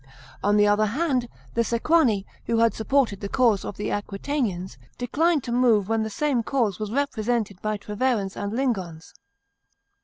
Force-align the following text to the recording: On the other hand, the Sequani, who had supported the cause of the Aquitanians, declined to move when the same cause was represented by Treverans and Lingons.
On 0.43 0.57
the 0.57 0.65
other 0.65 0.87
hand, 0.87 1.29
the 1.53 1.61
Sequani, 1.63 2.25
who 2.47 2.57
had 2.57 2.73
supported 2.73 3.19
the 3.21 3.29
cause 3.29 3.63
of 3.63 3.77
the 3.77 3.91
Aquitanians, 3.91 4.79
declined 4.97 5.43
to 5.43 5.51
move 5.51 5.87
when 5.89 6.01
the 6.01 6.09
same 6.09 6.41
cause 6.41 6.79
was 6.79 6.91
represented 6.91 7.61
by 7.61 7.77
Treverans 7.77 8.35
and 8.35 8.51
Lingons. 8.51 9.13